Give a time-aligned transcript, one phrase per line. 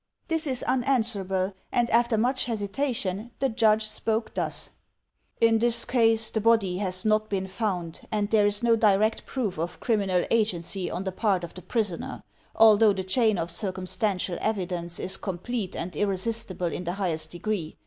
[0.29, 4.71] This is unanswerable and after much hesitation the judge spoke thus:
[5.39, 9.59] "In this case the body has not been foimd and there is no direct proof
[9.59, 12.23] of criminal agency on the part of the prisoner,
[12.55, 17.77] although the chain of circumstantial evidence is complete and irresistible in the highest degree.